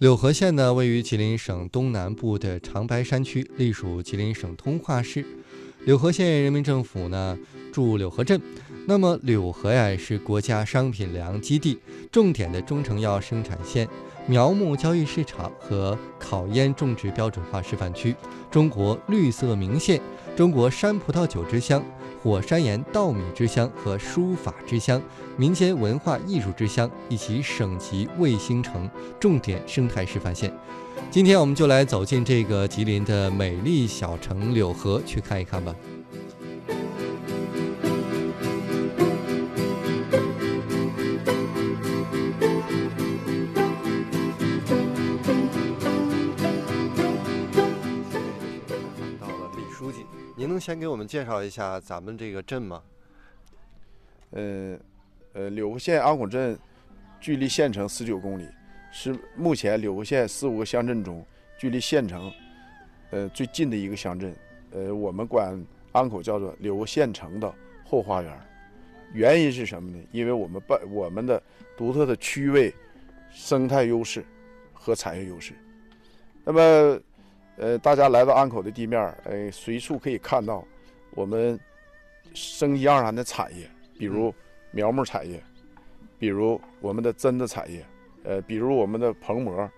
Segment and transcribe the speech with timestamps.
[0.00, 5.22] 柳河县呢，位于吉林省东南部的长白山区，隶属吉林省通化市。
[5.84, 7.38] 柳河县人民政府呢
[7.70, 8.40] 驻柳河镇。
[8.86, 11.78] 那么柳河呀是国家商品粮基地，
[12.10, 13.86] 重点的中成药生产线，
[14.30, 18.14] 苗木交易市场和烤烟种植标准化示范区，
[18.48, 20.00] 中国绿色名县，
[20.36, 21.82] 中国山葡萄酒之乡。
[22.22, 25.02] 火山岩稻米之乡和书法之乡、
[25.36, 28.88] 民间文化艺术之乡，以及省级卫星城
[29.18, 30.52] 重点生态示范县。
[31.10, 35.74] 今天我们就来走进这个吉林的美丽小城柳河，去看一看吧。
[50.36, 52.82] 您能先给我们介绍一下咱们这个镇吗？
[54.30, 54.78] 呃，
[55.34, 56.58] 呃，柳河县安口镇
[57.20, 58.48] 距离县城十九公里，
[58.90, 61.24] 是目前柳河县四五个乡镇中
[61.58, 62.32] 距离县城
[63.10, 64.34] 呃最近的一个乡镇。
[64.72, 67.54] 呃，我们管安口叫做柳河县城的
[67.84, 68.40] 后花园。
[69.12, 69.98] 原因是什么呢？
[70.12, 71.42] 因为我们办我们的
[71.76, 72.74] 独特的区位、
[73.30, 74.24] 生态优势
[74.72, 75.52] 和产业优势。
[76.44, 77.00] 那么。
[77.60, 80.64] 呃，大家来到安口的地面，呃，随处可以看到
[81.10, 81.60] 我们
[82.32, 84.34] 生机盎然的产业，比如
[84.70, 85.38] 苗木产业，
[86.18, 87.84] 比如我们的榛子产业，
[88.24, 89.70] 呃，比如我们的棚膜，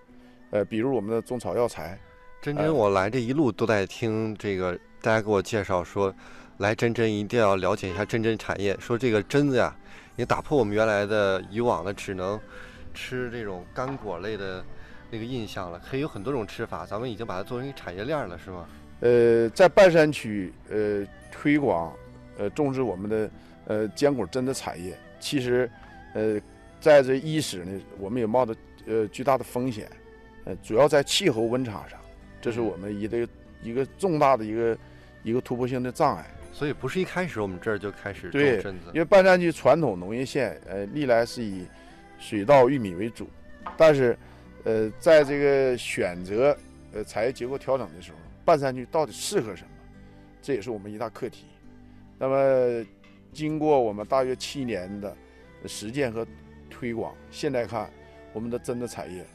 [0.51, 1.99] 呃，比如我们的中草药材。
[2.41, 6.13] 真真，我来这一路都在听这个大家给我介绍说，
[6.59, 8.77] 来真真一定要了解一下真真产业。
[8.79, 9.75] 说这个榛子呀，
[10.15, 12.39] 也打破我们原来的以往的只能
[12.93, 14.63] 吃这种干果类的。
[15.13, 18.67] 那个印象了，可以有很多种吃法，咱们已经把它做成一个产业链了，是吗？
[18.99, 21.93] 呃，在半山区，呃，推广，
[22.35, 23.29] 呃，种植我们的
[23.67, 25.69] 呃坚果榛的产业，其实，
[26.15, 26.41] 呃，
[26.81, 28.55] 在这伊始呢，我们也冒着
[28.87, 29.87] 呃巨大的风险，
[30.45, 31.99] 呃，主要在气候温差上，
[32.41, 33.27] 这是我们一个
[33.61, 34.75] 一个重大的一个
[35.21, 36.25] 一个突破性的障碍。
[36.51, 41.67] 所以不是一开始我们这儿就开始种榛子，因为半山区传统农业县，呃，历来是以
[42.17, 43.29] 水稻、玉米为主，
[43.77, 44.17] 但是。
[44.65, 46.57] 呃，在这个选择
[46.93, 49.69] 呃产业结构调整的时候，半山区到底适合什么？
[50.41, 51.45] 这也是我们一大课题。
[52.17, 52.85] 那么，
[53.33, 55.15] 经过我们大约七年的
[55.65, 56.25] 实践和
[56.69, 57.89] 推广，现在看
[58.31, 59.25] 我们的真的产业，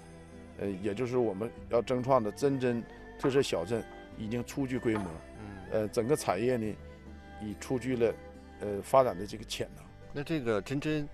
[0.60, 2.82] 呃，也就是我们要争创的真真
[3.18, 3.84] 特色小镇，
[4.16, 5.04] 已经初具规模。
[5.40, 5.46] 嗯。
[5.72, 6.74] 呃，整个产业呢，
[7.42, 8.14] 已初具了
[8.60, 9.84] 呃发展的这个潜能。
[10.14, 11.06] 那这个真真。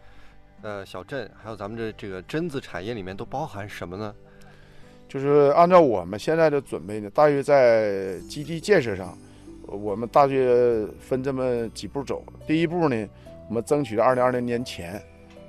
[0.63, 4.15] 呃，小镇还有咱们这这个榛子产业里面都包含什么呢？
[5.07, 9.17] 就是按照我们现在的准备呢，大约在基地建设上，
[9.67, 12.25] 我们大约分这么几步走。
[12.47, 13.09] 第一步呢，
[13.49, 15.01] 我们争取在二零二零年前，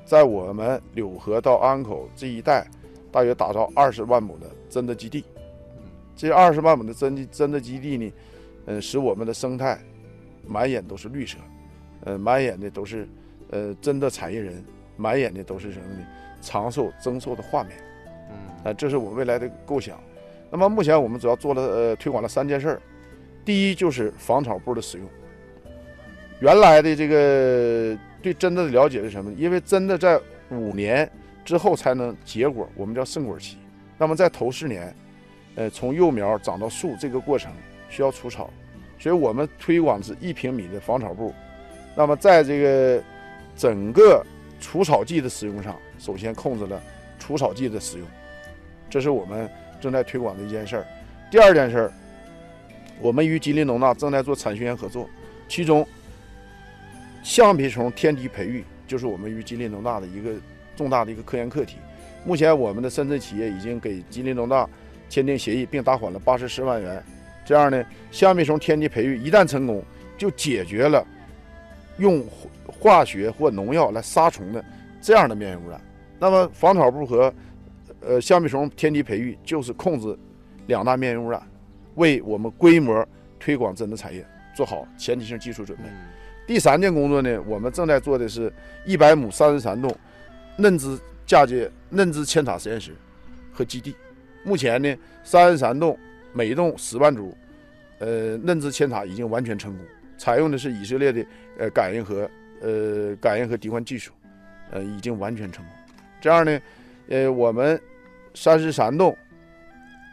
[0.06, 2.68] 在我们柳河到安口这一带，
[3.10, 5.24] 大约打造二十万亩的榛子基地。
[6.16, 8.12] 这二十万亩的榛榛子基地呢，
[8.66, 9.80] 嗯，使我们的生态
[10.46, 11.38] 满眼都是绿色，
[12.04, 13.08] 呃，满眼的都是
[13.50, 14.64] 呃真的产业人。
[14.98, 16.06] 满眼的都是什么呢？
[16.42, 17.76] 长寿增寿的画面，
[18.30, 20.00] 嗯，啊，这是我未来的构想。
[20.52, 22.82] 那么目前我们主要做了呃推广了三件事儿。
[23.44, 25.08] 第一就是防草布的使用。
[26.40, 29.32] 原来的这个对榛子的了解是什么？
[29.34, 30.20] 因为榛子在
[30.50, 31.10] 五年
[31.44, 33.58] 之后才能结果，我们叫盛果期。
[33.98, 34.96] 那么在头四年，
[35.56, 37.52] 呃，从幼苗长到树这个过程
[37.90, 38.50] 需要除草，
[39.00, 41.34] 所以我们推广是一平米的防草布。
[41.96, 43.04] 那么在这个
[43.56, 44.26] 整个
[44.60, 46.82] 除草剂的使用上，首先控制了
[47.20, 48.08] 除草剂的使用，
[48.90, 49.50] 这是我们
[49.80, 50.86] 正在推广的一件事儿。
[51.30, 51.94] 第二件事儿，
[53.00, 55.10] 我们与吉林农大正在做产学研合作，
[55.48, 55.86] 其中
[57.24, 60.32] 橡皮虫天敌培育就是我们与吉林农大的一个
[60.76, 61.78] 重大的一个科研课题。
[62.24, 64.68] 目前，我们的深圳企业已经给吉林农大
[65.10, 67.04] 签订协议，并打款了八十四万元。
[67.46, 69.84] 这样呢，橡皮虫天敌培育一旦成功，
[70.18, 71.06] 就解决了
[71.98, 72.26] 用。
[72.86, 74.64] 化学或农药来杀虫的
[75.02, 75.82] 这样的面源污染，
[76.20, 77.34] 那么防草布和
[78.00, 80.16] 呃橡皮虫天敌培育就是控制
[80.68, 81.42] 两大面源污染，
[81.96, 83.04] 为我们规模
[83.40, 84.24] 推广榛子产业
[84.56, 85.84] 做好前提性技术准备。
[86.46, 88.54] 第三件工作呢，我们正在做的是
[88.86, 89.92] 一百亩三十三栋
[90.56, 90.96] 嫩枝
[91.26, 92.92] 嫁接嫩枝扦插实验室
[93.52, 93.96] 和基地。
[94.44, 95.98] 目前呢，三十三栋
[96.34, 97.36] 每栋十万株，
[97.98, 99.84] 呃嫩枝扦插已经完全成功，
[100.20, 101.26] 采用的是以色列的
[101.58, 102.30] 呃感应和。
[102.66, 104.12] 呃，感应和滴灌技术，
[104.72, 105.74] 呃，已经完全成功。
[106.20, 106.60] 这样呢，
[107.10, 107.80] 呃，我们
[108.34, 109.16] 三十三栋，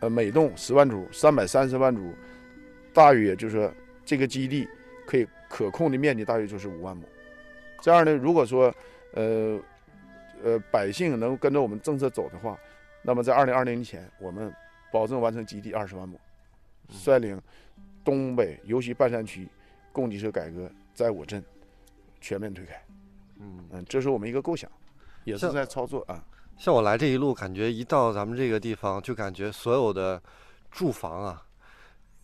[0.03, 2.13] 呃，每栋十万株，三百三十万株，
[2.93, 3.73] 大约就是说
[4.05, 4.69] 这个基地
[5.07, 7.03] 可以可控的面积大约就是五万亩。
[7.81, 8.75] 这样呢，如果说
[9.15, 9.59] 呃
[10.45, 12.59] 呃百姓能跟着我们政策走的话，
[13.01, 14.53] 那么在二零二零年前，我们
[14.93, 16.21] 保证完成基地二十万亩，
[16.91, 17.41] 率领
[18.05, 19.49] 东北，尤其半山区
[19.91, 21.43] 供给侧改革在我镇
[22.23, 22.83] 全面推开。
[23.39, 24.71] 嗯，嗯，这是我们一个构想，
[25.25, 26.25] 也是在操作啊。
[26.57, 30.23] 像我来这一路，感觉一到咱们这个地方，就感觉所有的
[30.71, 31.43] 住房啊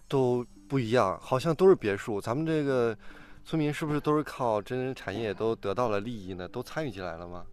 [0.06, 2.20] 都不一样，好像都是别墅。
[2.20, 2.96] 咱们这个
[3.44, 6.46] 村民是不是都是靠真人产业都得到了利益呢？
[6.46, 7.44] 都参与进来了吗？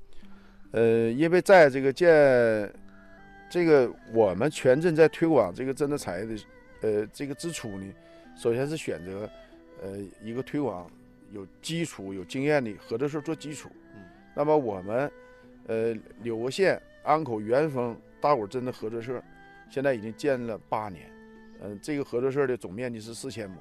[0.71, 2.71] 呃，因为在这个建
[3.49, 6.43] 这个我们全镇在推广这个真的产业的
[6.81, 7.93] 呃这个之初呢，
[8.37, 9.29] 首先是选择
[9.81, 10.85] 呃一个推广
[11.31, 13.69] 有基础、有经验的合作社做基础。
[13.93, 14.01] 嗯
[14.37, 15.09] 那么我们
[15.67, 19.23] 呃柳河县安口元丰大果镇的合作社
[19.69, 21.09] 现在已经建了八年，
[21.61, 23.57] 嗯、这个合作社的总面积是四千亩，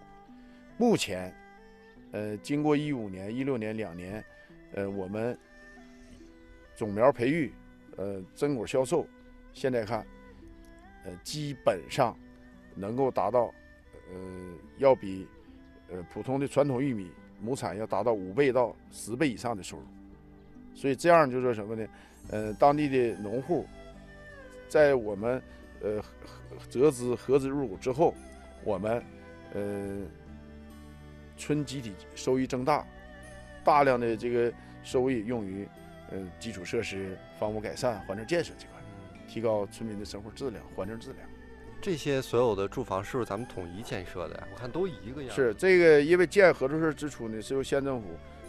[0.77, 1.33] 目前
[2.11, 4.25] 呃经过一五年、一六年两年，
[4.73, 5.39] 呃我们
[6.75, 7.53] 种苗培育，
[7.97, 9.07] 呃，真果销售，
[9.53, 10.05] 现在看，
[11.05, 12.17] 呃，基本上
[12.75, 13.55] 能够达到，
[14.13, 15.29] 呃，要比
[15.89, 19.85] 呃普通的传统玉米亩产要达到五倍到十倍以上的收入。
[20.75, 21.87] 所以这样就说什么呢？
[22.31, 23.67] 呃，当地的农户
[24.69, 25.41] 在我们
[25.83, 26.11] 呃合
[26.69, 28.15] 择资合资入股之后，
[28.65, 29.03] 我们
[29.53, 30.01] 呃
[31.37, 32.85] 村集体收益增大，
[33.63, 34.53] 大量的这个
[34.83, 35.69] 收益用于
[36.11, 38.81] 呃基础设施、房屋改善、环境建设这块，
[39.29, 41.29] 提高村民的生活质量、环境质量。
[41.85, 44.49] 这些所有的住房是不是咱们统一建设的呀？
[44.51, 45.31] 我看都一个样。
[45.31, 48.09] 是这个，因为建合作社之初呢，是由县政府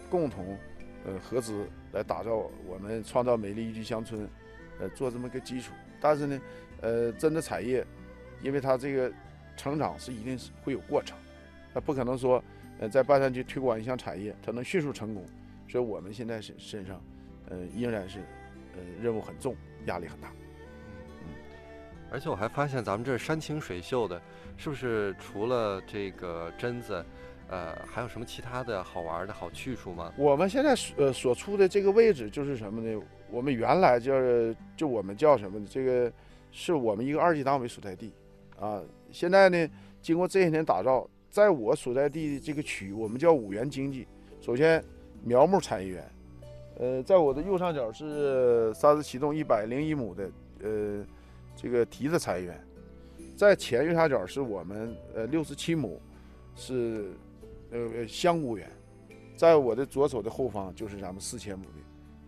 [0.10, 0.58] 共同
[1.06, 4.26] 呃合资来打造我们创造美丽宜居乡村，
[4.80, 5.74] 呃做这么个基础。
[6.00, 6.42] 但是呢，
[6.80, 7.86] 呃，真的产业，
[8.42, 9.12] 因为它这个
[9.58, 11.18] 成长是一定是会有过程，
[11.74, 12.42] 它不可能说
[12.80, 15.26] 呃在半山区推广一项产业，它能迅速成功。
[15.68, 17.04] 所以我们现在是身上，
[17.50, 18.20] 呃，依然是
[18.78, 19.54] 呃任务很重，
[19.88, 20.32] 压力很大。
[22.16, 24.22] 而且我还发现咱们这山清水秀的，
[24.56, 27.06] 是不是除了这个榛子，
[27.50, 30.14] 呃，还有什么其他的好玩的好去处吗？
[30.18, 32.98] 我们现在所呃所处的这个位置就是什么呢？
[33.30, 34.14] 我们原来叫
[34.78, 35.68] 就我们叫什么呢？
[35.70, 36.10] 这个
[36.54, 38.14] 是我们一个二级党委所在地
[38.58, 38.82] 啊。
[39.12, 39.70] 现在呢，
[40.02, 44.08] 经过这些年打造，在我所在地的这个区，我们叫五园经济。
[44.40, 44.82] 首先，
[45.22, 46.12] 苗木产业园，
[46.80, 50.32] 呃，在我的右上角是三十七栋一百零一亩的
[50.64, 51.06] 呃
[51.56, 52.68] 这个提子产业园，
[53.36, 56.02] 在前右下角是我们呃六十七亩
[56.56, 57.12] 是
[57.72, 58.69] 呃香菇园。
[59.38, 61.72] 在我的左手的后方就是咱们四千亩的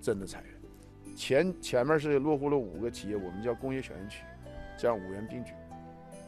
[0.01, 4.23] 真的产业园，前前面是落户了五个企业，我们叫工业小园区，
[4.77, 5.53] 这样五园并举，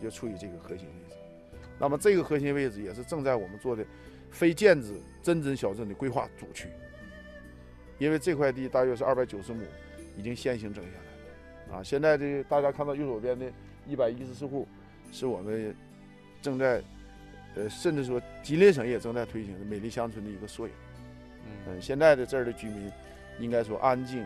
[0.01, 1.17] 就处于这个核心位置。
[1.77, 3.85] 那么这个核心位置也是正在我们做的
[4.29, 6.69] 非建制真真小镇的规划主区，
[7.97, 9.65] 因为这块地大约是二百九十亩，
[10.15, 11.08] 已经先行整下来。
[11.71, 13.51] 啊，现在这个大家看到右手边的
[13.87, 14.67] 一百一十四户，
[15.11, 15.75] 是我们
[16.41, 16.81] 正在。
[17.55, 20.73] 呃，甚至说吉林省也正在推行的美丽乡村的一个缩影。
[21.43, 22.91] 嗯嗯，现在的这儿的居民，
[23.39, 24.23] 应该说安静、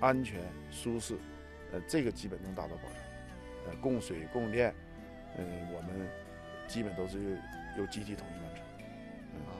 [0.00, 0.40] 安全、
[0.70, 1.14] 舒适，
[1.72, 2.92] 呃，这个基本能达到保障。
[3.66, 4.74] 呃，供水、供电，
[5.36, 5.44] 嗯、
[5.74, 6.08] 我们
[6.66, 7.38] 基本都是
[7.76, 8.64] 由集体统一完成，
[9.34, 9.52] 嗯，啊，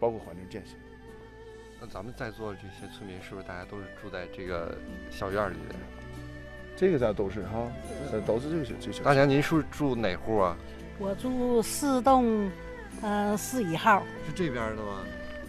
[0.00, 0.72] 包括环境建设。
[1.78, 4.78] 那咱们在座的这些村民，是不是大家都是住在这个
[5.10, 5.74] 小院儿里的？
[6.76, 7.66] 这个咱都是哈，
[8.12, 10.56] 呃，都是这个小这个小大娘，您是住哪户啊？
[10.98, 12.50] 我住四栋，
[13.02, 15.00] 呃，四一号，是这边的吗？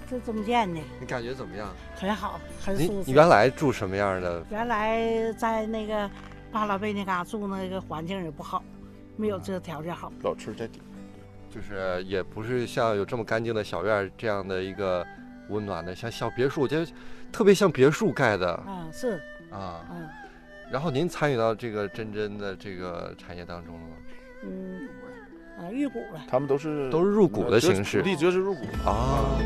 [0.10, 1.74] 这中间的你感觉怎么样？
[1.96, 3.04] 很好，很舒服。
[3.06, 4.44] 你原来住什么样的？
[4.50, 6.10] 原来在那个
[6.52, 8.62] 巴拉贝那嘎住，那个环境也不好，
[9.16, 10.12] 没有这条件好。
[10.24, 10.82] 老村在底。
[11.50, 15.06] 就是也不是像有这么干净的小院这样的一个
[15.50, 16.86] 温暖的，像小别墅，我觉得
[17.32, 19.86] 特别像别墅盖的啊，是，啊。
[19.92, 20.08] 嗯
[20.72, 23.88] 然后您参与到这个真真的这个产业当中了吗？
[24.46, 24.88] 嗯，
[25.60, 26.22] 啊，入股了。
[26.30, 28.62] 他们都是都是入股的形式土地折实入股。
[28.86, 29.38] 啊，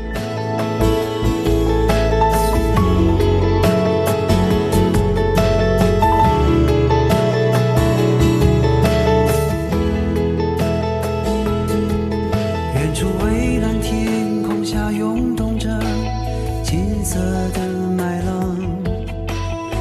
[12.76, 15.68] 远处蔚蓝天空下涌动着
[16.62, 17.18] 金色
[17.50, 17.66] 的
[17.96, 18.56] 麦浪，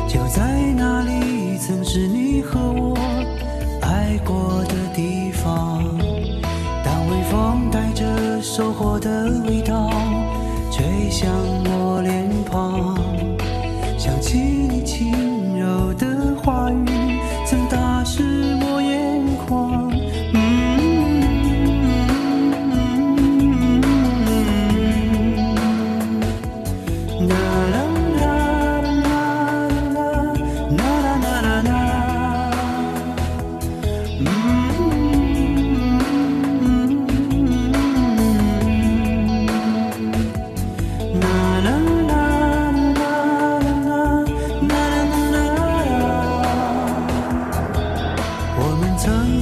[0.10, 0.42] 就在
[0.76, 0.95] 那里，
[1.68, 2.96] 曾是你和我
[3.82, 5.84] 爱过的地方。
[6.84, 9.90] 当微风带着收获的味道
[10.72, 11.28] 吹向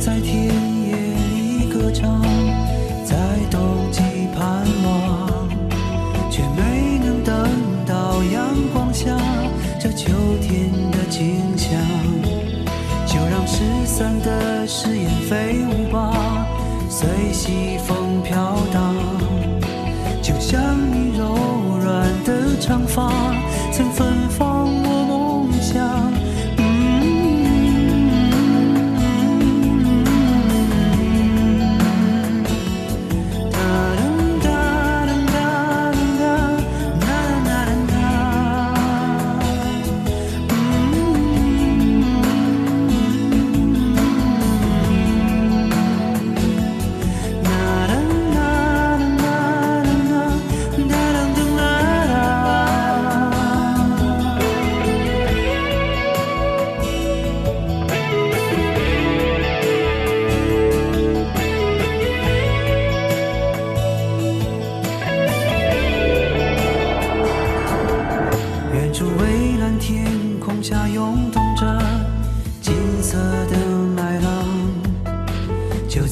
[0.05, 0.48] 在田
[0.86, 0.98] 野
[1.29, 2.22] 里歌唱，